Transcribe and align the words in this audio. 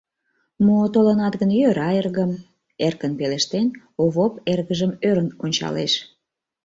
—Мо, 0.65 0.77
толынат 0.93 1.33
гын, 1.39 1.49
йӧра, 1.59 1.89
эргым!— 1.99 2.31
эркын 2.85 3.11
пелештен, 3.19 3.67
Овоп 4.03 4.33
эргыжым 4.51 4.91
ӧрын 5.07 5.29
ончалеш. 5.43 5.93